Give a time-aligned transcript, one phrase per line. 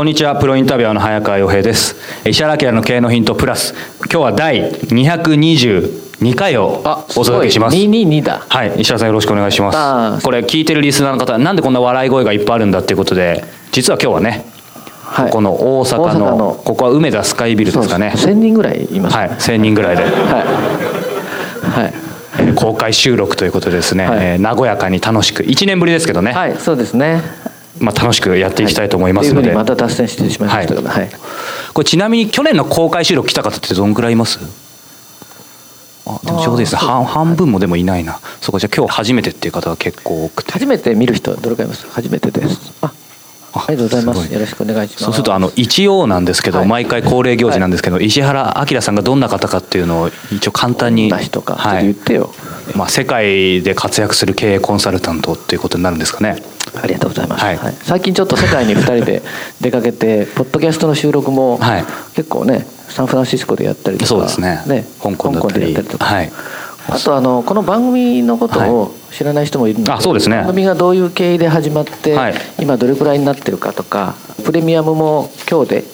[0.00, 0.34] こんにちは。
[0.34, 1.94] プロインタビュアーの早川洋平です。
[2.26, 3.74] 石原明の経営のヒントプラス。
[4.10, 6.82] 今日は第222回を
[7.18, 7.76] お届けします。
[7.76, 8.46] 222だ。
[8.48, 8.80] はい。
[8.80, 10.24] 石原さんよろしくお願いします。
[10.24, 14.46] これ聞いてるリスナーの方なんでこんな笑い声がいっぱいあるんだっていうことで実は今日はね
[15.04, 15.26] はい。
[15.26, 16.62] ここの大阪のの。
[16.64, 18.14] ここは梅田スカイビルですかね。
[18.16, 19.16] 1000人ぐらいいます。
[19.18, 19.28] はい。
[19.28, 20.12] 1000人ぐらいで、はい。
[21.82, 21.94] はい。
[22.38, 24.18] えー公開収録ということでですね、はい。
[24.22, 25.42] えー和やかに楽しく。
[25.42, 29.56] 1年ぶりですけどね、はいそうですねまあ、楽しくやっていきたいと思いますので、とい。
[29.56, 31.10] また脱線してしまいましたけどはい。
[31.72, 34.40] これちなみに去年の公開収録来た方ってどんくらいいます？
[36.06, 36.80] あでもちょうどいいですね。
[36.80, 38.18] 半半分もでもいないな。
[38.40, 40.52] そうかじゃあ今日初めてっていう方が結構多くて。
[40.52, 41.86] 初めて見る人どれくらいいます？
[41.88, 42.72] 初めてです。
[42.82, 42.92] あ
[43.52, 44.28] あありがとうございます。
[44.28, 45.04] ごよろしくお願いします。
[45.04, 46.68] そうするとあの一応なんですけど、はい。
[46.68, 51.96] 毎回恒例行事なんですけど、石原明さんがどんな方かっていうのを一応簡単にはい。
[52.76, 56.42] まあ、世界で活躍する経営コンサルタントっていうことになるんですかね
[56.74, 57.56] ありがとうございます、はい。
[57.56, 57.74] はい。
[57.82, 59.22] 最近ちょっと世界に2人で
[59.60, 61.84] 出かけてポッドキャストの収録もはい。
[62.14, 64.62] 結構ねサンフランシスコでやったりとかそうですね。
[65.02, 66.32] 香港でやったりとか、はい。
[66.88, 70.38] あとあのこの番組のことを知らない人もいるので、あそうですね。
[70.38, 72.34] 番組がどういう経緯で始まって、はい。
[72.58, 74.14] 今どれくらいになってるかとか
[74.44, 75.84] プレミアムも今日で？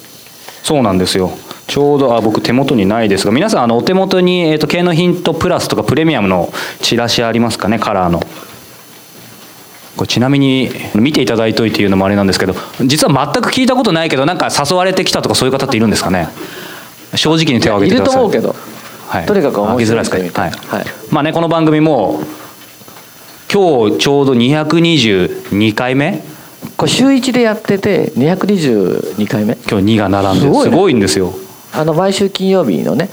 [0.63, 1.31] そうなんですよ。
[1.67, 7.79] ちょうどあ僕手元にないですが皆さんあのお手元に、えー、と経営のヒントプラスとかプレミアムのチラシありますかね？
[7.79, 8.23] カラーの
[9.97, 16.29] これちなみに見ていただいといて言うのもあれなんですけど実は全く聞いたことないけどなんか誘われてきたとかそういう方っているんですかね？
[17.15, 18.15] 正直に手を挙いるげてください。
[18.15, 18.55] と思うけど、
[19.09, 19.87] はい、とにかく面白いい。
[20.01, 20.19] ですか？
[20.19, 20.51] ねはい。
[20.51, 22.21] はいまあねこの番組も
[23.51, 26.23] 今日ちょうど222回目？
[26.77, 29.55] これ週1でやってて222回目？
[29.55, 30.71] 今日2が並んですごいね。
[30.71, 31.33] すごいんですよ。
[31.73, 33.09] あの毎週金曜日のね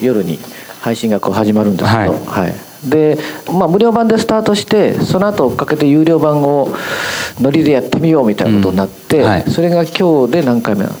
[0.00, 0.38] 夜に
[0.80, 2.46] 配信がこう始まるんですけど、はい。
[2.46, 3.18] はいで、
[3.52, 6.68] まあ、無料版でスタートしてその後追っかけて有料版を
[7.40, 9.50] ノリでやってみようみたいなことになって、うんはい。
[9.50, 10.96] それが今日で何回目なの？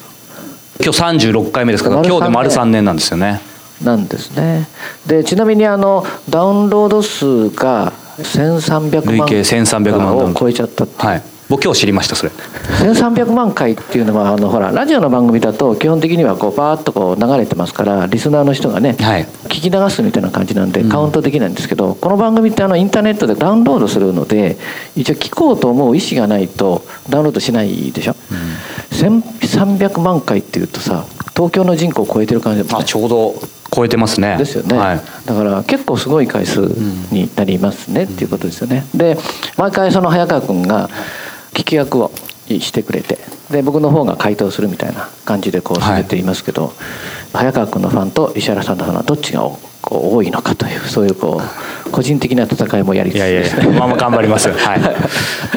[0.82, 3.40] 今日36回目ですから丸今日で丸三3年なんですよね。
[3.82, 4.68] なんですね。
[5.06, 11.06] でちなみにあのダウンロード数が1300万累計1300万を超えちゃったっていう。
[11.06, 12.30] はい僕今日知りましたそれ。
[12.30, 19.24] 1300万回っていうのはあのほらラジオの番組だと基本的にはこうバーッとこう流れてますからリスナーの人がね、はい。
[19.24, 24.58] 聞き流すみたいな感じなんでカウントできないんですけど、この番組ってあのインターネットでダウンロードするので
[24.94, 28.14] 一応聞こうと思う意思がないとダウンロードしないでしょ、
[28.92, 32.68] 1300万回っていうとさ東京の人口を超えてる感じね。
[32.72, 33.34] あちょうど
[33.74, 34.36] 超えてますね。
[34.38, 36.60] ですよね、はい、だから結構すごい回数
[37.10, 38.84] になりますねっていうことですよね。
[38.94, 39.16] で
[39.56, 40.88] 毎回その早川君が
[41.52, 42.10] 聞き役を
[42.48, 43.18] してくれて
[43.50, 46.72] で僕の方が回答するみたいな感じでこう進めていますけど、
[47.32, 49.40] 早川君のファンと石原さんのファンはどっちが
[49.82, 51.40] こう多いのかというそういうこ
[51.86, 54.80] う個人的な戦いもやりつついやいやいですねやまあまあ頑張ります はい。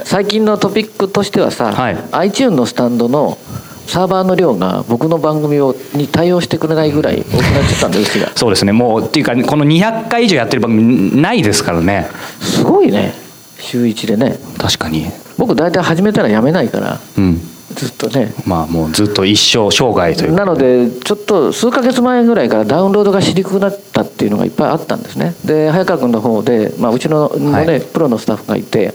[0.03, 1.95] 最近のトピックとしてはさ、はい。
[2.11, 3.37] iTune のスタンドの
[3.85, 8.31] サーバーの量が僕の番組をに対応してくれないぐらい多くなっちゃったんでうちが。
[8.35, 8.71] そうですね。
[8.71, 12.07] もうっていうかこの200回以上やってる番組ないですからね。
[12.41, 13.13] すごいね
[13.63, 14.37] 週1でね。
[14.57, 15.05] 確かに。
[15.37, 16.99] 僕大体始めたらやめないから。
[17.17, 17.39] うん。
[17.75, 18.33] ずっとね。
[18.45, 20.33] まあもうずっと一生生涯という。
[20.33, 25.33] なのでちょっと数ヶ月前ぐらいからダウンロードがしにくくなったっていうのがいっぱいあったんですね。
[25.45, 27.81] で早川君の方で、まあ、うちののね、はい。
[27.81, 28.93] プロのスタッフがいて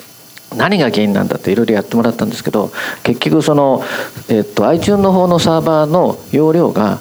[0.56, 2.70] 何が原因なんだっていろいろやってもらったんですけど
[3.02, 3.82] 結局その、
[4.28, 7.00] えっと iTunes の方のサーバーの容量が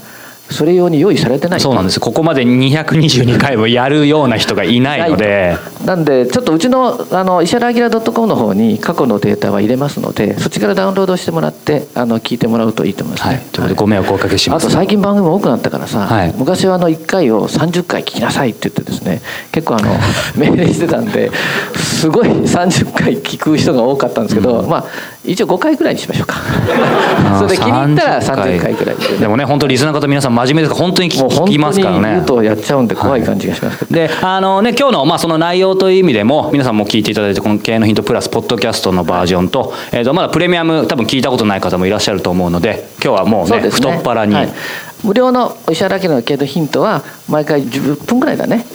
[0.49, 1.59] それ用に用意されてない。
[1.59, 1.99] そうなんです。
[1.99, 5.57] ここまで222回もやるような人がいないので。
[5.85, 13.45] なんでちょっとうちのあの石原明 .com の方に過去のデータは入れますのでそっちからダウンロードしてもらってあの聞いてもらうといいと思いますね、はい。
[13.45, 14.65] ということでご迷惑をおかけします。
[14.65, 16.33] あと最近番組も多くなったからさ、はい。
[16.37, 19.21] 昔はあの1回を30回聞きなさいって言ってですね
[19.51, 19.95] 結構あの
[20.35, 21.31] 命令してたんで
[21.75, 24.85] すごい30回聞く人が多かったんですけど、まあ
[25.27, 26.35] 一応5回ぐらいにしましょうか。
[27.37, 28.73] それで気に入ったら30回。
[28.73, 32.01] ぐらいで、でもね本当リスナーの方皆さん真面目ですから本当に聞きますからね。
[32.01, 33.79] 言うとやっちゃうんで怖い感じがします。
[33.79, 43.69] けど、であのね今日のまあその内容という意味でも皆さんも聞いていただいてこの経営のヒントプラスポッドキャストのバージョンと,、えー、とまだプレミアム多分聞いたことない方もいらっしゃると思うので今日はもうねね。
[43.69, 44.49] 太っ腹に、はい。
[45.03, 48.65] 無料の石原明の経営のヒントは毎回10分ぐらいだね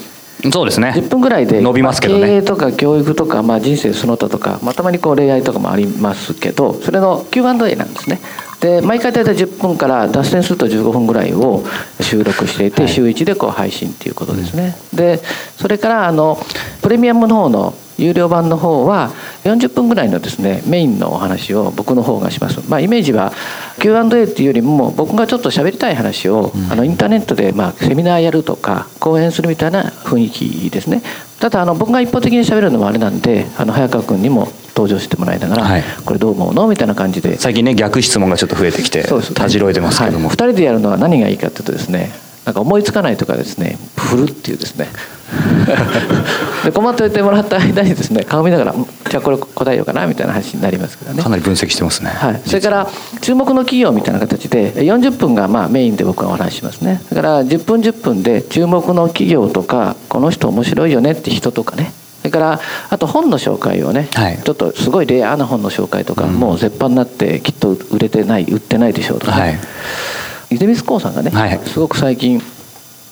[0.50, 0.92] そうですね。
[0.96, 2.20] 10分ぐらいで伸びますけどね。
[2.20, 8.20] まあ経営とか教育とか、まあ、人生その他とか、まあ、たまにこう恋愛とかもありますけどそれの Q&A なんですね。
[8.60, 11.64] で毎回大体10分から脱線すると15分ぐらいを
[12.00, 15.20] 収録していて、週1でこう配信っていうことですね、で
[15.56, 16.38] それからあの
[16.80, 19.10] プレミアムの方の有料版の方は
[19.44, 23.32] 40分ぐらいのですねメインのお話を僕の方がします、まあ、イメージは
[23.80, 31.02] Q&A っていうよりも僕がちょっと喋りたい話を、あのインターネットでまあセミナーやるとか講演するみたいな雰囲気ですね。
[31.40, 35.84] ただあの僕が一方的に喋るのもあれなんであの早川君にも登場してもらいながら、はい。
[36.04, 36.68] これどう思うの？
[36.68, 37.38] みたいな感じで。
[37.38, 39.04] 最近ね逆質問がちょっと増えてきて
[39.34, 42.12] たじろいでますけども、はい、2人でやるのは何がいいかっていうとですね
[42.44, 44.88] なんか思いつかないとかですね振るっていうですね
[46.64, 51.22] で困っておいてもらった間にですね顔見ながらん「じゃあこれ答えようかな」みたいな話になりますけどね。
[51.22, 52.88] かなり分析してますね、はい、それから
[53.20, 57.02] 注目の企業みたいな形で40分がまあメインで僕はお話ししますね。
[57.10, 61.92] だから10分10分で注目の企業とかこの人面白いよねって人とかね。
[62.22, 64.38] それからあと本の紹介をね、はい。
[64.44, 70.58] ちょっとすごいレアな本の紹介とか、もう絶版になってきっと売れてない売ってないでしょうとかね、はい。
[70.58, 71.60] 出光興さんがね、はい。
[71.66, 72.40] すごく最近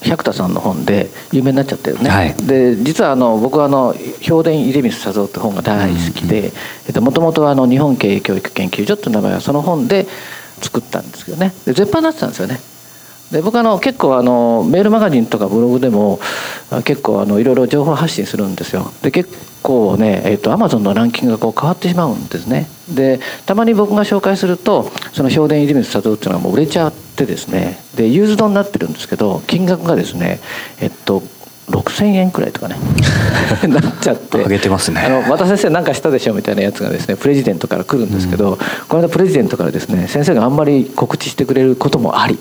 [0.03, 2.33] 百田さんの本で有名になっちゃってるね、はい。
[2.33, 6.51] で実はあの僕はあの「評伝出光佐三」って本が大好きで
[6.99, 10.07] もともと日本経営教育研究所っていう名前はその本で
[10.61, 11.53] 作ったんですけどね。
[11.65, 12.59] で絶版になってたんですよね
[13.31, 16.19] で僕あの結構あのメールマガジンとかブログでも
[16.69, 18.91] あ結構あのいろいろ情報発信するんですよ。
[19.01, 19.29] で結
[19.63, 22.67] 構ね、えっとアマゾンのランキングがこう変わってしまうんですね。
[22.89, 27.77] でたまに僕が紹介するとその評伝出光佐三っていうのはもう売れちゃってですね。
[27.95, 30.39] でユーズドになってるんですけど金額がですね
[30.81, 31.23] えっと
[31.69, 32.75] 6000円くらいとかね。
[33.67, 34.39] なっちゃって。
[34.39, 35.01] 上げてますね。
[35.01, 38.57] あの和田先生なんかしたでしょみたいなやつがですねプレジデントから来るんですけど、
[38.89, 42.37] この間プレジデントからですね先生があんまり告知してくれることもあり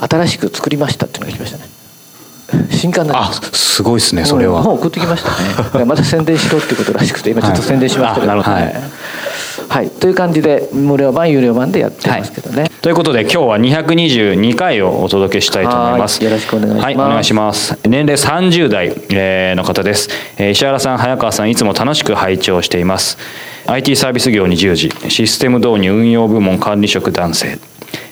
[0.00, 1.76] 新しく作りましたっていうのが来ましたね。
[2.70, 3.76] 新刊なんあです。
[3.76, 5.84] すごいですねそれは、もう送ってきましたね。
[5.86, 8.74] また宣伝しろってことらしくて今ちょっと宣伝しましたけど、はいはい。
[9.68, 9.90] はい。
[9.90, 16.18] という感じで無料版有料版でやってますけどね、ということで今日は222回をお届けしたいと思います。
[16.18, 16.24] はい。
[16.30, 16.84] よろしくお願いします。
[16.84, 17.78] はい、お願いします。
[17.84, 20.08] 年齢30代えーの方です。
[20.38, 23.18] えー石原さん、早川さん、いつも楽しく拝聴しています。
[23.66, 27.58] IT サービス業に従事、システム導入運用部門管理職男性。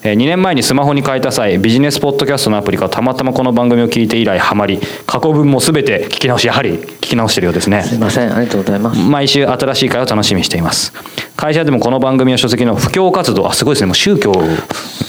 [0.06, 7.82] え2年前にスマホに変えた際ビジネスポッドキャストのアプリからたまたまこの番組を聞いて以来ハマり過去分も全て聞き直しやはり聞き直してるようですね。
[7.84, 8.30] すいません。
[8.30, 9.00] ありがとうございます。
[9.00, 10.92] 毎週新しい会を楽しみにしています。
[11.36, 13.86] 会社でもこの番組や書籍の布教活動あすごいですね。
[13.86, 14.34] もう宗教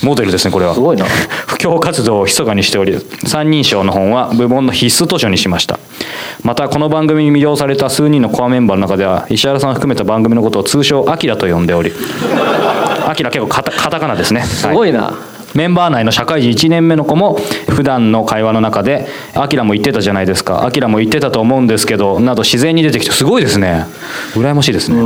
[0.02, 0.74] モデルですねこれは。
[0.74, 1.04] すごいな。
[1.46, 5.78] 布教活動を密かにしており三人称の本は部門の必須図書にしました。
[6.42, 11.92] またこの番組に魅了された数人のコアメンバーの中では石原さんを含めた番組のことを通称「アキラと呼んでおり
[13.10, 14.44] アキラ結構カタカタカナですね。
[14.44, 15.14] すごいな、
[15.56, 17.36] メンバー内の社会人1年目の子も
[17.70, 23.86] 普段の会話の中で「アキラも言ってたじゃないですか」「アキラも言ってたと思うんですけど」など自然に出てきてすごいですね。
[24.34, 24.98] 羨ましいですね。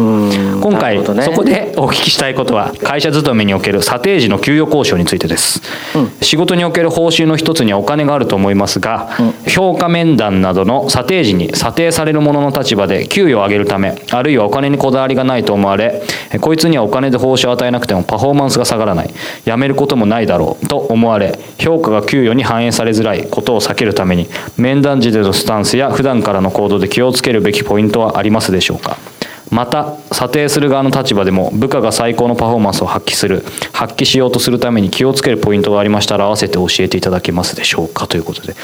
[0.59, 1.05] 今回、ね。
[1.23, 5.61] そこで お聞きしたいことは会社勤めにおける査定時の給与交渉についてです、
[6.21, 9.09] 仕事における報酬の一つにはお金があると思いますが、
[9.47, 16.01] 評価面談などの査定時に査定される者の立場で給与を上げるためあるいはお金にこだわりがないと思われ
[16.41, 19.09] こいつにはお金で報酬を与えなくてもパフォーマンスが下がらない。
[19.45, 24.27] 辞めることもないだろうと思われ評価が給与に反映されづらいことを避けるために
[24.57, 28.97] 面談時でのスタンスや普段からの行動で気をつけるべきポイントはありますでしょうか？
[29.51, 33.43] また査定する側の立場でも部下が最高のパフォーマンスを発揮する。
[33.71, 38.55] 発揮しようとするために気をつけるポイントがありましたら合わせて教えていただけますでしょうかということで、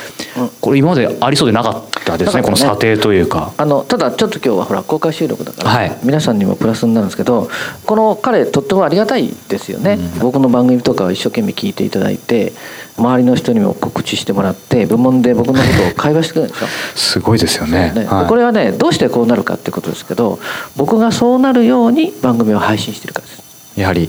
[0.62, 3.54] これ今までありそうでなかったですねこの査定というか。
[3.58, 5.98] あのただちょっと今日はほら公開収録だから、はい。
[6.04, 7.50] 皆さんにもプラスになるんですけど
[7.86, 12.54] この彼とってもありがたいですよね、僕の番組とかを一生懸命聞いていただいて
[12.98, 16.68] 周りの人にも告知してもらって部門で僕のことを会話してくれるんでしょ？
[16.96, 17.92] すごいですよね。
[17.94, 18.04] ね。
[18.04, 18.28] ではい。
[18.28, 20.40] これはねどうしてこうなるかってことですけど
[20.78, 23.80] 僕がそうなるように番組を配信してるからです。
[23.80, 24.08] やはり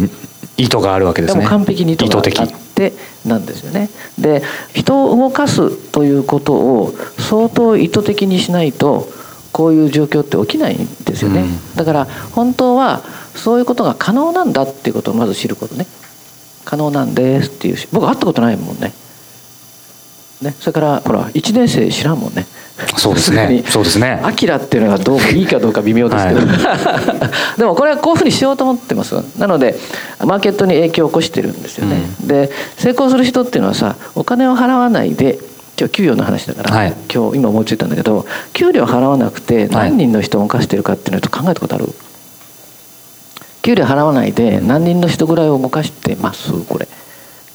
[0.57, 1.35] 意図があるわけでね。
[1.35, 2.93] ですも完璧に意図があ的って
[3.25, 3.90] なんですよね。
[4.19, 9.09] で人を動かすということを相当意図的にしないと
[9.52, 11.75] こういう状況って起きないんですよね、うん。
[11.75, 13.02] だから本当は
[13.35, 15.87] そういうことが可能なんだっていうことをまず知ることね
[16.67, 18.93] 可能なんですっていうし僕会ったことないもんね。
[20.43, 22.45] ね、それからほら1年生知らんもんね。
[22.99, 23.65] そうですね。
[23.71, 24.21] そうですね。
[24.23, 26.45] アキラっていうのがどういいかどうか微妙ですけど、は
[27.57, 29.15] い、 でもこれはこういうふうにしようと思ってます。
[29.39, 29.79] なので
[30.19, 35.39] マーケットに影響を起こしてるんですよね、うん、で成功する人っていうのはさお金を払わないで
[35.79, 41.89] 今日給与の話だから、はい、今日今思いついたんだけど給料払わなくて何人の人を動かしてるかっていうのと考えたことある、
[43.67, 46.87] 給料払わないで何人の人ぐらいを動かしてますこれ。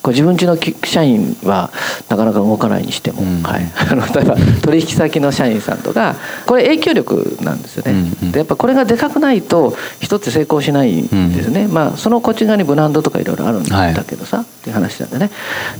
[0.01, 1.71] これ自分ちの社員は
[2.09, 6.15] なかなか動かないにしても、うん、はい、 あの例えば取引先の社員さんとか
[6.45, 15.29] これ影響力なんですよね、うんうん、でやっぱこれがでかくないと人って成功しないんですね、うん、まあそのこっち側にブランドとかいろいろあるんだけどさ、はい、っていう話なんでね。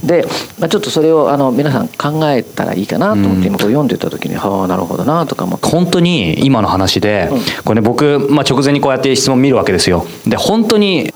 [0.04, 0.26] で、
[0.60, 7.32] まあ、ちょっとそれをあの皆さん考えたらいいかなと思って今これ読んでた時に、はあなるほどなとかも本当に今の話で、
[7.66, 10.06] これね僕、まあ、直前にこうやって質問見るわけですよ。
[10.28, 11.14] で本当に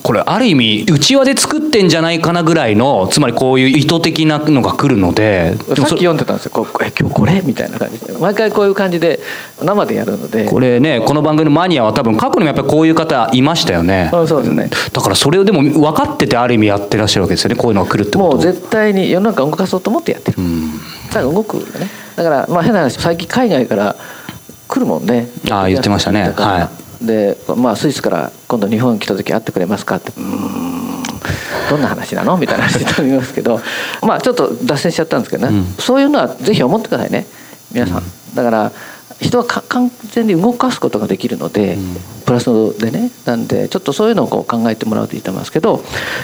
[0.00, 6.52] これある意味内輪で作ってんじゃないかなぐらいのつまりこういう意図的なのが来るのでさっき読んでたんですよ。
[6.52, 7.42] こえ今日これ？
[7.44, 8.12] みたいな感じで。
[8.12, 9.20] 毎回こういう感じで
[9.60, 10.46] 生でやるので。
[10.46, 14.08] これねこの番組のマニアは多分過去にもやっぱりこういう方いましたよね。
[14.12, 14.70] そうですね。
[14.92, 18.36] だからそれをでも分かっててある意味やってらっしゃるわけですよねこういうのが来るってこと。
[18.36, 20.38] もう絶対に世の中動かそうと思ってやってる。
[21.08, 21.90] だから動くよね。
[22.16, 23.96] だからまあ変な話最近海外から
[24.68, 25.28] 来るもんね。
[25.50, 26.30] ああ言ってましたね。
[26.30, 30.12] はいで、まあ、スイスから今度日本来た時会ってくれますかって。
[30.16, 31.02] うん。
[31.70, 32.36] どんな話なの？
[32.38, 33.60] みたいな話になりますけど。
[34.02, 37.26] まあちょっと脱線しちゃったんですけどね、うん、そういうのはぜひ思ってくださいね。
[37.70, 38.02] 皆さん。
[38.34, 38.72] だから
[39.20, 43.10] 人は完全に動かすことができるので、うん、プラスでね。
[43.26, 45.82] なんでちょっとそういうのをこう考えてもらうといいと思いますけど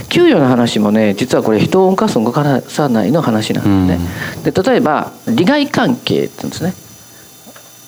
[0.08, 4.08] 給与の話もね実はこれ人を動かす動かさないの話なんですね。
[4.36, 6.74] うん、で例えば利害関係って言うんですね。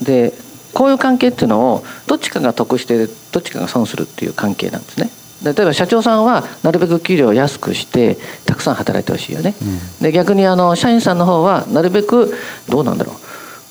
[0.02, 0.34] で
[0.76, 5.08] こういう関係っていうのをどっちかが得してどっちかが損するっていう関係なんですね。
[5.42, 12.34] 例えば社長さんはなるべく給料を安くしてたくさん働いてほしいよね、うん、で逆にあの社員さんの方はなるべく
[12.68, 13.16] どうなんだろう。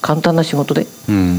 [0.02, 0.88] 簡単な仕事で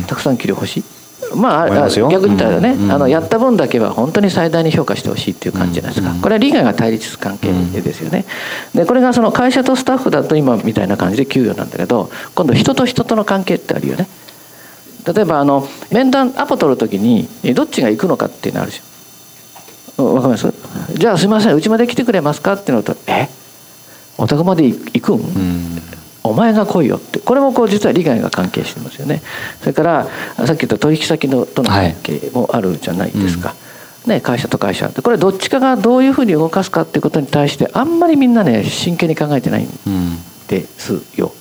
[0.07, 0.85] たくさん給料欲しい、
[1.33, 8.25] うん、まあ逆に言ったらね、うん、あのやった分だけは本当に最大に評価してほしいっていう感じじゃないですか、これは利害が対立する関係ですよね、
[8.75, 14.09] でこれがその会社とスタッフだと今みたいな感じで給与なんだけど今度人と人との関係ってあるよね
[15.07, 20.53] 例えばあの面談アポ取る時にどっちが行くのかっていうのあるでしょわかります？
[20.95, 23.29] じゃあすいませんうちまで来てくれますかっていうのとえ？
[24.19, 25.83] お宅まで行くん、ん、
[26.23, 27.19] お前が来いよって。
[27.19, 29.23] これもこう実は利害が関係してますよね。
[29.61, 30.07] それから
[30.47, 33.55] さっき言った取引先のとの関係もあるじゃないですか、は
[34.07, 34.89] い、ね、会社と会社。
[34.89, 39.69] これどっちかがどういうふうに動かすかっていうことに対してあんまりみんなね真剣に考えてないん
[40.49, 41.33] ですよ、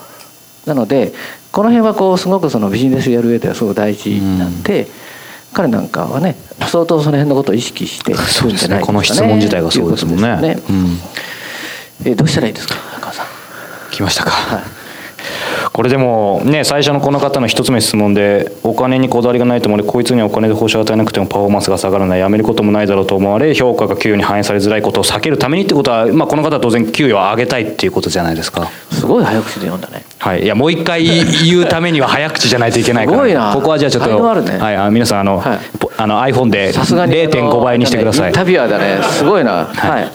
[0.65, 1.13] なので
[1.55, 4.87] この辺はこうすごくそのビジネスやる上ではすごく大事なんで、うん、
[5.53, 6.35] 彼なんかはね
[6.69, 8.81] 相当その辺のことを意識してそうですね。
[8.81, 10.35] この質問自体がそうですもんね。
[10.41, 13.27] ね、うん、えどうしたらいいですか中さん。
[13.89, 14.63] 来ましたか、はい。
[15.71, 28.69] これでもね最初のこの方の一つ目質問でお金にこだわりがないと思われこいつにはお金で報酬を与えなくてもパフォーマンスが下がらないやめることもないだろうと思われ評価が給与に反映されづらいことを避けるためにってことは、まあ、この方は当然給与を上げたいっていうことじゃないですか。
[28.91, 30.43] すごい早口で読んだねはい。
[30.43, 33.17] いやもう一回言うためには早口じゃないといけないから。
[33.17, 33.53] すごいな。
[33.53, 34.75] ここはじゃあちょっと、ね、はい。
[34.75, 35.59] あ皆さんあの、はい、
[35.97, 39.03] あの iPhone で0.5倍にしてください、ね、インタビュアーだね。
[39.03, 39.65] すごいな。
[39.65, 40.11] はい、はい。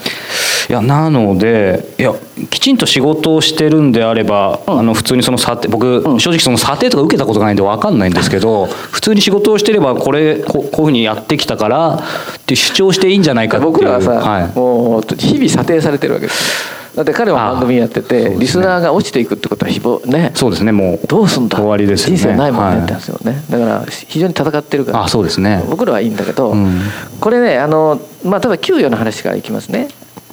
[0.68, 2.12] いやなのでいや
[2.48, 12.00] きちんと仕事をしてるんであれば、うん、あの普通にその査定僕、うん、正直その査定とか受けたことがないんで分かんないんですけど普通に仕事をしてればこれここういうふうにやってきたからっ
[12.46, 13.72] て主張していいんじゃないかっていう。
[13.72, 25.04] 僕らはさ、はい、もう日々査定されてるわけですだって彼は番組やってて、ね、リスナーが落ちていくってことは誹謗ねそうですねもうどうすんだ終わりです、ね、人生ないもんねってですよね、はい、だから非常に戦ってるから。
[25.04, 25.64] あそうですね。
[25.68, 26.80] 僕らはいいんだけど、うん、
[27.20, 29.88] これねあのまあ例えば給与の話からいきますね。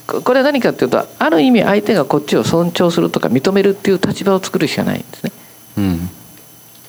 [0.07, 5.31] これは何かっていうとある意味相手がこっちを尊重するとか認めるっていう立場を作るしかないんですね。
[5.77, 6.09] うん、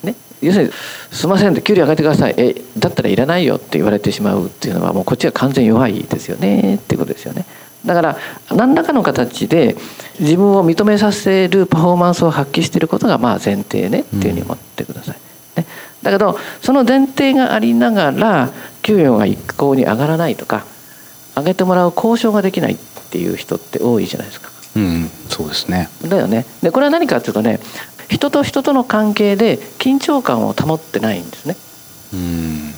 [0.04, 0.14] ね。
[0.40, 0.70] 要するに
[1.10, 2.34] 「すいません」って給料上げてください。
[2.36, 7.44] えだったらいらないよって言われてしまうっていうのはもうこっちは完全弱いですよねっていうことですよね。
[7.88, 8.16] だから
[8.50, 9.76] 何らかの形で
[10.20, 15.16] 自分を認めさせるパフォーマンスを発揮していることがまあ前提ねっていうふうに思ってください。
[15.56, 15.66] ね、
[16.02, 18.50] だけどその前提がありながら
[18.82, 20.64] 給与が一向に上がらないとか
[21.34, 22.76] 上げてもらう交渉ができないっ
[23.10, 24.50] ていう人って多いじゃないですか。
[24.76, 25.88] うん、そうですね。
[26.04, 26.44] だよね。
[26.62, 27.58] でこれは何かっていうとね、
[28.10, 31.56] 人と人との関係で緊張感を保ってないんですね。
[32.12, 32.74] うん。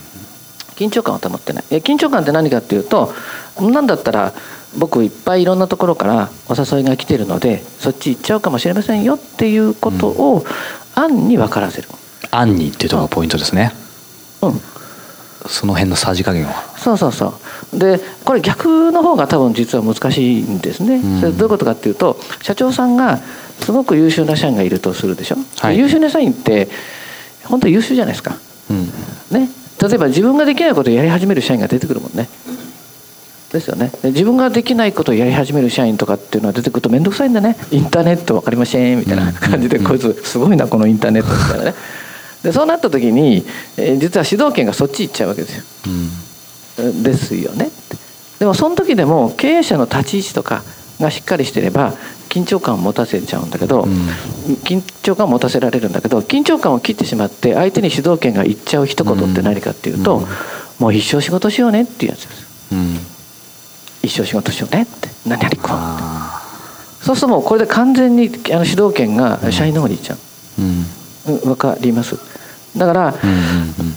[0.76, 1.64] 緊張感を保ってない。
[1.64, 3.12] 緊張感って何かっていうと、
[3.60, 4.32] なんだったら
[4.78, 10.44] 僕いっぱいいろんなところからお誘いが来てるので、そっち行っちゃうかもしれませんよっていうことを
[10.94, 11.88] 暗に分からせる。
[12.30, 13.72] 暗にっていうところがポイントですね。
[14.42, 14.60] うん。
[15.48, 16.52] その辺のさじ加減は。
[16.76, 17.34] そうそうそ
[17.74, 17.78] う。
[17.78, 23.18] でこれ逆の方が多分実は難しいんですね、うん、それどういうことかっていうと社長さんが
[23.60, 25.78] すごく優秀な社員がいるとするでしょ、はい。
[25.78, 26.68] 優秀な社員って
[27.44, 28.36] 本当に優秀じゃないですか、
[28.70, 28.86] うん。
[29.30, 29.48] ね、
[29.80, 32.28] 例えば自分ができないことをやり始める社員が出てくるもんね
[33.52, 33.90] ですよね。
[34.02, 37.56] で自分ができないことをやり始める社員とかっていうのは出てくると面倒くさいんだね。
[37.70, 41.74] インターネット分かりませんみたいな感じでこいつすごいなこのインターネットみたいなね。
[42.42, 43.44] でそうなった時に、
[43.76, 45.64] えー実は主導権がそっち行っちゃうわけですよ。
[46.78, 47.02] うん。
[47.02, 47.70] ですよね。
[48.38, 50.62] でもその時でも経営者の立ち位置とか
[51.00, 51.94] がしっかりしてれば
[52.30, 53.86] 緊張感を持たせちゃうんだけど、
[54.64, 60.26] 緊張感を持たせられるんだけど緊張感を切ってしまって相手に主導権が言っちゃう一言って何かっていうと、
[60.78, 62.46] もう一生仕事しようねっていうやつです。
[62.72, 63.09] うん
[64.02, 65.08] 一生仕事しようねって。
[65.26, 65.66] 何々こう。
[65.70, 66.42] あ
[67.02, 70.18] そうするともうこれで完全にあの主導権が社員の方に行っちゃー
[70.58, 71.32] う。
[71.32, 72.16] んう、うん、分かります？
[72.76, 73.14] だから、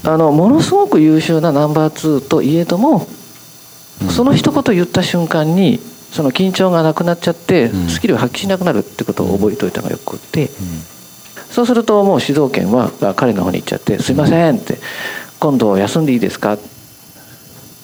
[0.05, 3.07] あのものすごく優秀なナンバー2といえども、
[4.09, 5.79] その一言言った瞬間に
[6.11, 7.87] その緊張がなくなっちゃって、うん。
[7.89, 10.49] スキルを発揮しなくなるってことを覚えておいたのがよくって、
[11.51, 14.79] そうするともう主導権はあ彼の方に行っちゃって「すいません」って
[15.39, 16.57] 「今度休んでいいですか?」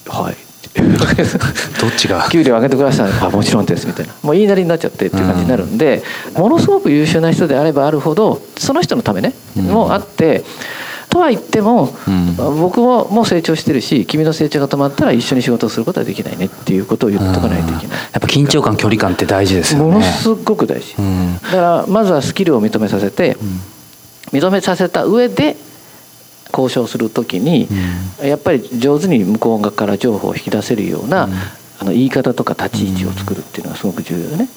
[0.09, 0.35] はい」
[1.81, 2.27] どっちが？
[2.29, 3.11] 給料上げてください。
[3.21, 4.13] あもちろんですみたいな。
[4.21, 6.03] もう言いなりになっちゃってっていう感じになるんで、
[6.35, 9.63] ものすごく優秀な人であればあるほどその人のためね、うん。
[9.65, 10.43] もあって
[11.09, 12.35] とは言っても、うん。
[12.35, 17.97] 僕ももう成長してるし君の成長が止まったら一緒に仕事をすることはできないねっていうことを言っとかないといけない。
[17.97, 19.85] やっぱ緊張感距離感って大事ですよね。
[19.85, 21.33] ものすごく大事、うん。
[21.41, 23.37] だからまずはスキルを認めさせて、
[24.31, 25.57] 認めさせた上で
[26.51, 27.68] 交渉するときに、
[28.24, 31.29] やっぱり上手に向こう側から情報を引き出せるような、
[31.79, 34.50] あの言い方とか立ち位置を作るっていうのがすごく重要よね。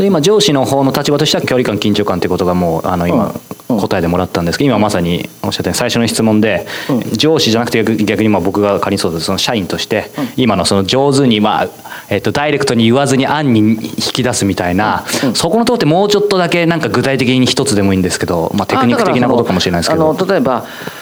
[0.00, 3.34] 今上司の方の立場としては距離感緊張感っていうことがもうあの今
[3.68, 3.80] うん。
[3.80, 7.00] 答えてもらったんですけど今まさにおっしゃったように最初の質問でうん。
[7.16, 9.26] 上司じゃなくて逆逆にまあ僕が仮にそうです。
[9.26, 11.68] その社員として今のその上手にまあ
[12.10, 13.76] えっとダイレクトに言わずに案に引
[14.12, 20.64] き出すみたいなそこのところってもうちょっとだけなんか具体的に一つでもいいんですけどまあテクニック的なことかもしれないですけあどの例えば「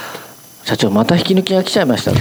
[0.71, 2.21] 社長また引き抜きが来ちゃいました」って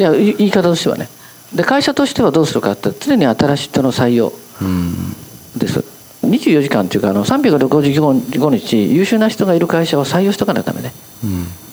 [0.00, 1.08] いやい言い方としてはね。
[1.54, 4.32] で会社としてはどうするかって常に新しい人の採用。
[4.62, 5.14] うん。
[5.54, 5.84] です。
[6.24, 10.94] 24時間っていうかあの365日優秀な人がいる会社は採用しとかないとダメね。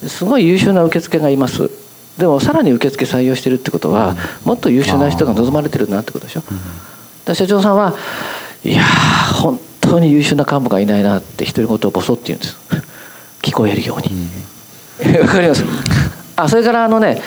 [0.04, 0.10] うん。
[0.10, 1.72] すごい優秀な受付がいます。
[2.18, 6.54] でもさらに受付採用してるってことは、もっと優秀な人が望まれてるなってことでしょ、だか
[7.28, 7.96] ら社長さんは
[8.66, 12.58] いやー本当に優秀な幹部がいないなって独り言をボソって言うんです。
[13.42, 14.12] 聞こえるように
[15.22, 15.64] わ、かります
[16.36, 17.22] あそれからあのね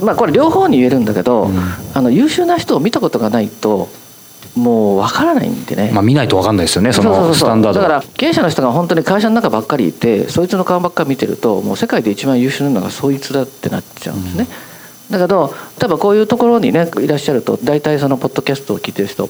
[0.00, 1.50] まあこれ両方に言えるんだけど、
[1.92, 3.88] あの優秀な人を見たことがないと
[4.58, 14.46] もうわからないんでね、まあ見ないと分かんないですよねそのスタンダードだがから経営者の人が本当に会社の中ばっかりいてそいつの顔ばっかり見てるともう世界で一番優秀なのがそいつだってなっちゃうんですね、
[15.10, 19.28] だけど例えばこういうところにねいらっしゃると大体そのポッドキャストを聞いてる人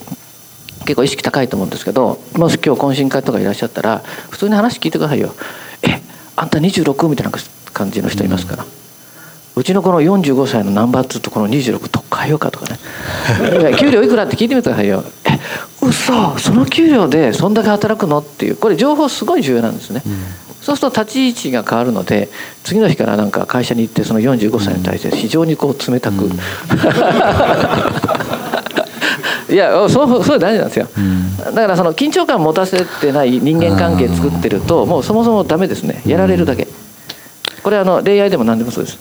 [0.81, 3.99] 結構意識高いと思うんですけどもし今日懇親会とかいらっしゃったら
[4.31, 5.35] 普通に話聞いてくださいよ
[5.83, 6.01] 「え
[6.37, 7.33] あんた 26?」みたいな
[7.79, 8.57] 感じの人いますか？
[8.57, 8.65] ら。
[9.57, 12.79] うちのこの45歳のナンバー2とこの26と変えようかとかね。
[13.79, 15.05] 給料いくらって聞いてみてくださいよ。
[15.25, 15.39] え
[15.81, 16.39] 嘘！
[16.39, 18.19] その給料でそんだけ働くの？
[18.19, 18.57] っていう。
[18.57, 20.03] これ情報すごい重要なんですね、
[20.61, 22.29] そうすると立ち位置が変わるので
[22.63, 26.27] 次の日からなんか会社に行ってその45歳に対して非常にこう冷たく、
[29.51, 30.87] いやそうそう大事なんですよ、
[31.47, 36.69] だからその緊張感を持たせてない人間関係作ってるともうそもそもダメですねやられるだけ
[37.69, 38.99] これあの恋愛でも何でもそうです、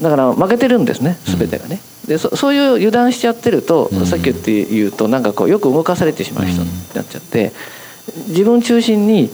[0.00, 1.80] だから負けてるんですね全てがね。
[2.06, 7.52] でそそういう油断しちゃってると、さっき言って言うとなんかこうよく動かされてしまう人になっちゃって
[8.28, 9.28] 自分中心に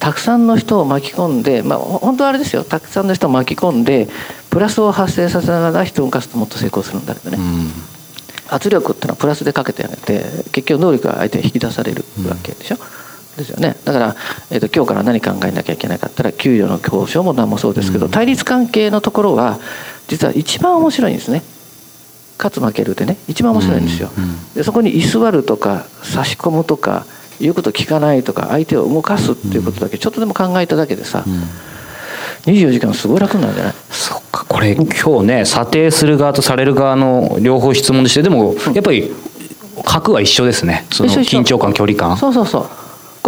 [0.00, 2.64] たくさんの人を巻き込んでまあほ本当はあれですよ。
[2.64, 4.08] たくさんの人を巻き込んで
[4.50, 7.38] プラスを発生させながら人を動かすともっと成功するんだけどね、
[8.48, 12.76] 圧力ってのはプラスでかけてあげて結局能力が相手に引き出されるわけでしょ、
[13.38, 13.76] ですよね。
[13.84, 14.16] だから、
[14.50, 19.58] えー、と今日から何考えなきゃいけないかったら給与の交渉も何もそうですけど、対立関係のところは
[20.08, 21.42] 実は一番面白いんですね。
[22.36, 23.16] 勝つ負けるでね。
[23.26, 24.10] 一番面白いんですよ、
[24.54, 27.04] でそこに居座るとか差し込むとか
[27.40, 31.24] 言うこと聞かないとか相手を動かすっていうことだけちょっとでも考えただけでさ、
[32.44, 33.74] 24時間すごい楽になるんじゃない？
[33.90, 39.12] そっかこれ今日ね査定する側とされる側の両方質問でしてでもやっぱり
[39.84, 40.86] 核は一緒ですね。
[40.92, 42.16] その緊張感距離感。
[42.16, 42.68] そうそうそう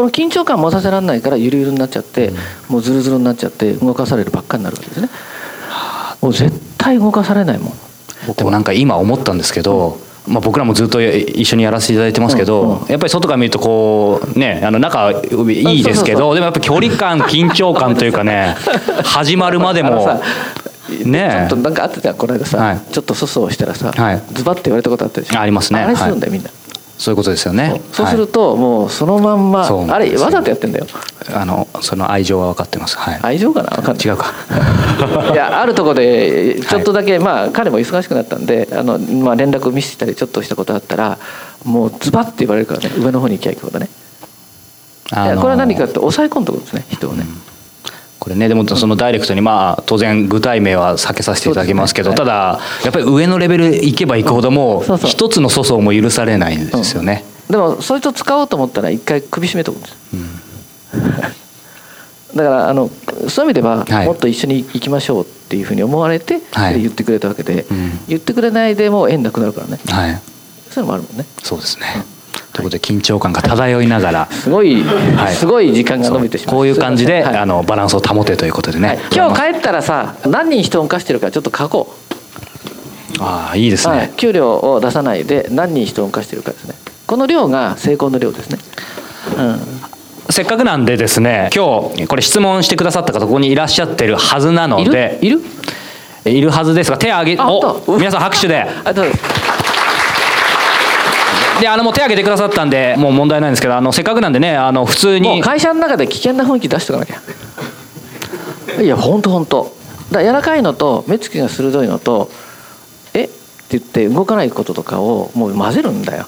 [0.01, 2.33] この緊張感持たせられないからゆるゆるになっちゃって、
[2.69, 5.11] もうズルズルになっちゃって動かされるばっかりになるわけですね。
[6.23, 7.73] もう絶対動かされないもん。
[8.35, 12.79] でもなんか今思ったんですけど、まあ、僕らもずっと一緒にやらせていただいてますけど、うん。
[12.81, 18.57] うんやっぱり外から見るとこうねあの仲いいですけどでもやっぱ距離感緊張感というかね
[19.05, 20.23] 始まるまでも
[21.05, 21.47] ね。
[21.51, 22.81] ちょっとなんかあったじゃんこの間さ、はい。
[22.91, 24.23] ちょっと粗相したらさ、はい。
[24.33, 25.39] ズバッて言われたことあったでしょ？
[25.39, 25.81] ありますね。
[25.81, 26.49] あれするんだよみんな
[27.01, 27.81] そういうことですよね。
[27.95, 30.87] そうするともうそのまんま、あれわざとやってんだよ。
[31.35, 32.99] あのその愛情は分かってます。
[32.99, 33.21] はい。
[33.23, 33.71] 愛情かな？
[33.71, 34.07] 分かんない。
[34.07, 34.35] 違うか。
[35.33, 41.19] いやあるところでちょっとだけ、まあ彼も忙しくなったんであの、まあ、連絡見せたりちょっとしたことあったら
[41.65, 42.91] もうズバッて言われるからね。
[42.99, 43.87] 上の方に行きゃ行くほどね。
[43.87, 43.89] い
[45.13, 47.25] あのやこれは何かって抑え込んだことですね人をね、
[48.21, 57.25] これねでもそのダイレクトにまあ当然具体名は避けさせていただきますけどただやっぱり上のレベル行けば行くほども一つの粗相も許されないんですよね。
[57.49, 59.97] でもそいつを使おうと思ったら一回首絞めとくんです、
[62.35, 62.91] だからあの
[63.29, 64.07] そういう意味では、はい。
[64.07, 66.75] もっと一緒に行きましょうっていうふうに思われて、はい。
[66.75, 67.99] で言ってくれたわけで、うん。
[68.07, 69.81] 言ってくれないでもう縁なくなるからね。
[69.89, 70.21] はい。
[70.71, 71.25] そういうのもあるもんね。
[71.43, 71.87] そうですね
[72.61, 75.35] ということで緊張感が漂いながらすごい、はい。
[75.35, 77.37] すごい時間が伸びてしまうこういう感じで、はい。
[77.37, 78.99] あのバランスを保てということでね、はい。
[79.13, 81.95] 今日帰ったらさ何人人を動かしてるかちょっと書こ
[83.19, 83.23] う。
[83.23, 86.75] ああいいですね、はい、給料を出さないで何人人を動かしてるかですね。
[87.07, 88.59] この量が成功の量ですね、
[89.37, 89.61] うん、
[90.31, 94.93] せっかくなんでですね今日これ質問してくださった方ここにいらっしゃってるはずなのいる？
[94.93, 95.41] でいる？
[96.25, 98.63] いるはずですが手を挙げお皆さん拍手で。
[98.63, 99.13] あどうぞ
[101.61, 109.65] であのもう手挙げてくださったんでもう問題ないんですけどあのせっかくなんでねあの普通もうに会社の中で危険な雰囲気出しとかなきゃいや本当本当
[110.11, 112.31] だから柔らかいのと目つきが鋭いのと
[113.15, 113.25] え？
[113.25, 116.27] って言って動かないこととかをもう混ぜるんだよ。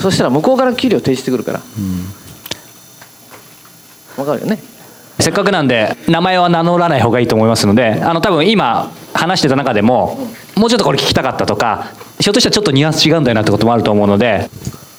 [0.00, 1.60] そしたら向こうから給料提示してくるから。
[4.16, 4.58] わかるよね？
[5.18, 10.18] せっかくなんで名前は名乗らない方がいいと思いますのであの多分今話してた中でも
[10.56, 14.50] もうちょっとこれ聞きたかったとかひょっとしたらちょっとニュアンス違うんだよなってこともあると思うので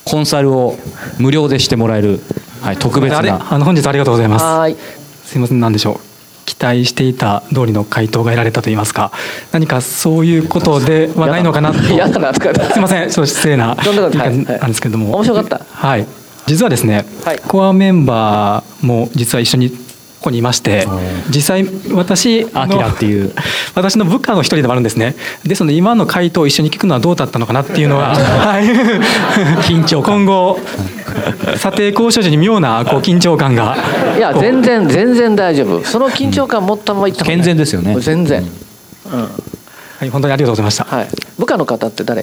[0.06, 0.76] コンサルを
[1.20, 2.20] 無料でしてもらえる、
[2.62, 3.54] はい、特別な。
[3.54, 4.44] あの本日ありがとうございます。
[4.44, 4.76] はーい。
[5.24, 6.00] すいません何でしょう。
[6.46, 9.12] 期待していた通りの回答が得られたと言いますか。
[9.52, 11.80] 何かそういうことではないのかなと。
[11.94, 15.16] 嫌だなとかすいませんちょっと失礼なない言い方なんですけども。
[15.16, 16.08] 面白かったはい。
[16.48, 17.40] 実はですね、はい。
[17.48, 19.72] コアメンバーも実は一緒に
[20.22, 20.88] ここにいまして
[21.30, 23.32] 実際私アキラっていう。
[23.74, 25.16] 私の部下の一人でもあるんですね。
[25.44, 28.66] ですので今の回答を一緒に聞くのはどうだったのかなっていうのは、はい、
[29.66, 30.60] 緊張今後
[31.58, 33.76] 査定交渉時に妙なこう緊張感が。
[34.16, 35.84] いや全然全然大丈夫。
[35.84, 37.98] その緊張感持ったままいった健全ですよね。
[38.00, 38.48] 全然。
[40.00, 40.84] はい、本当にありがとうございました。
[40.84, 41.08] はい。
[41.40, 42.22] 部下の方って誰？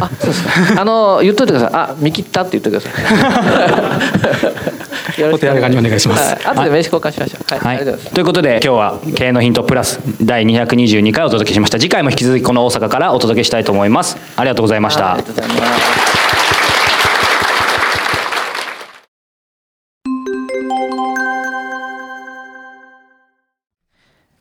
[0.00, 0.80] あそうですか。
[0.80, 1.70] あの言っといてください。
[1.74, 2.92] あ見切ったって言ってください。
[5.20, 6.34] よろしくお手柔らかにお願いします。
[6.34, 7.44] はい、後で名刺交換しましょう。
[7.64, 7.86] はい、はい。
[8.14, 11.78] ということで今日は経営のヒントプラス第222回お届けしました。
[11.78, 14.16] 次回も引き続きこの大阪からお届けしたいと思います。
[14.36, 15.14] ありがとうございました。
[15.14, 15.56] ありがとうございま
[16.06, 16.09] す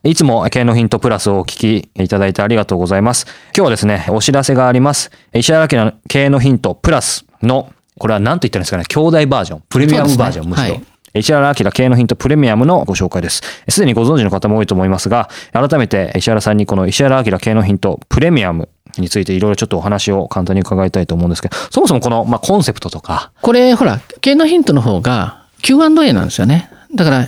[0.03, 3.25] いつも経営のヒントプラスをお聞きいただいてありがとうございます。
[3.53, 5.11] 今日はですね、お知らせがあります。
[5.33, 10.75] 石原明の経営のヒントプラスの、これは何と言ったらいいんですかね、兄弟バージョン、プレミアムバージョン、むしろ。
[10.75, 10.83] はい
[11.15, 13.41] 石原明経営のヒントプレミアムのご紹介です。
[13.67, 26.69] すでにご存知の方も多いと思いますが、改めて石原さんにこの石原明経営のヒントプレミアムについていろいろちょっとお話を簡単に伺いたいと思うんですけど、そもそもこの、まあ、コンセプトとか、これ、ほら、経営のヒントの方が Q&A なんですよね。
[26.93, 27.27] だから、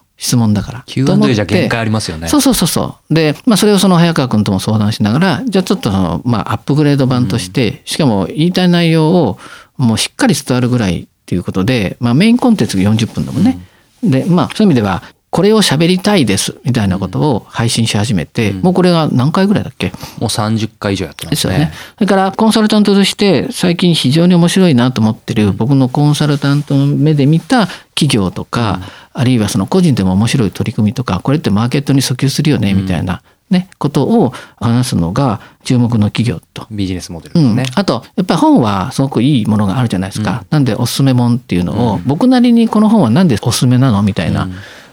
[0.21, 0.83] 質問だから。
[0.85, 3.13] Q&A じゃ限界ありますよねそうそうそうそう。
[3.13, 9.39] で、まあそれをその早川君とも相談しながら、じゃあちょっとその、まあアップグレード版として、しかも言いたい内容を
[9.77, 13.57] もうしっかり伝わるぐらいっていうことで、まあメインコンテンツが40分だもんね。
[14.03, 19.87] で、まあそういう意味では、これを喋りたいですみたいなことを配信し始めて、もうこれが何回ぐらいだっけ？
[19.87, 21.71] もう30回以上やってまですよね。
[21.95, 28.81] それからコンサルタントとして最近非常に面白いなと思ってる僕のコンサルタントの目で見た企業とか、
[29.13, 36.67] あるいはその個人でも面白い取り組みとか、これってマーケットに訴求するよねみたいなね、ことを話すのが注目の企業と。
[36.71, 44.03] ビジネスモデルうんですね。、あとやっぱり本はすごくいいものがあるじゃないですか、なんでおすすめ本っていうのを、僕なりにこの本はなんでおすすめなの？
[44.03, 44.47] みたいな、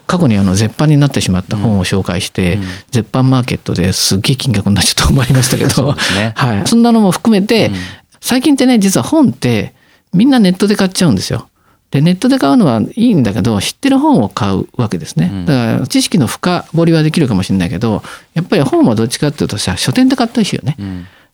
[0.08, 2.58] 過去にあの絶版になってしまった本を紹介して、
[2.90, 7.70] 絶版マーケットですっげえ金額になっちゃったと思いましたけど ね はい、そんなのも含めて、
[8.18, 9.74] 最近ってね実は本って
[10.14, 11.48] みんなネットで買っちゃうんですよ。
[11.90, 15.44] でネットで買うのはいいんだけど知ってる本を買うわけですね。
[15.46, 20.76] だから知識の深掘りはできるかもしれないけどやっぱり本はどっちかっていうとさ書店で買ったりしよね。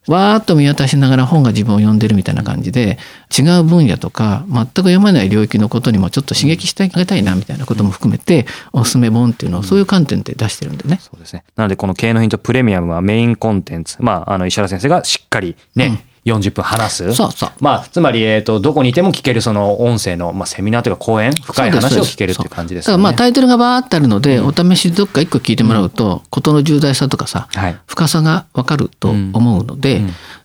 [0.07, 2.99] わーっと見渡しながら本が自分を読んでるみたいな感じで
[3.37, 10.99] 違う分野とか全く読まない領域のことにもちょっと刺激してあげたいなみたいなことも含めておすすめ本っていうのをそういう観点で出してるんでね。
[11.01, 11.45] そうですね。
[11.57, 13.97] なのでこの経営のヒントプレミアムはメインコンテンツ。
[14.01, 17.15] まあ、あの、石原先生がしっかりね、40分話す。
[17.15, 22.97] そうそうまあ、つまり、えっ、と、どこにいても聞けるその音声の、まあ、セミナーというか講演、深い話を聞けるっていう感じですだか。
[22.97, 30.03] らまあタイトルがバーってあるので、お試しでどっか一個聞いてもらうと、事の重大さとかさ、はい深さがわかると思うので、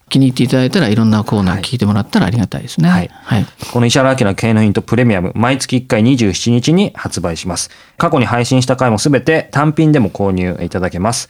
[0.09, 2.89] 気に入っていただいたらいろんなコーナー聞いてもらったらありがたいですね。
[2.89, 3.45] はいはい。
[3.71, 7.69] この石原明の経営のヒントプレミアム、毎月1回27日に発売します。
[7.97, 11.29] 過去に配信した回もすべて単品でも購入いただけます。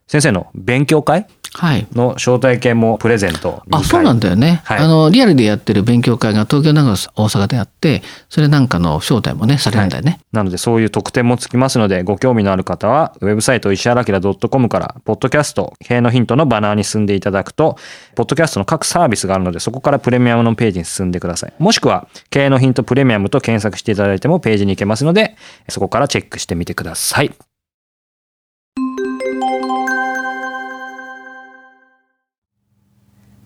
[0.11, 1.25] 先生の勉強会？
[1.53, 1.87] はい。
[1.93, 4.59] の招待券もプレゼント2あ、回そうなんだよね。
[4.65, 6.97] はいあの、リアルでやってる勉強会が東京、長野、大
[7.27, 10.19] 阪であって、それなんかの招待もね、されるんだよね。
[10.33, 17.77] なのでそういう特典もつきますので、ご興味のある方は、ウェブサイト石原明 .com から、ポッドキャスト、経営のヒントのバナーに進んでいただくと、
[18.15, 21.53] ポッドキャストの各サービスがあるので、そこからプレミアムのページに進んでください。
[21.57, 25.37] もしくは、経営のヒントプレミアムと検索していただいてもページに行けますので、
[25.69, 27.31] そこからチェックしてみてください。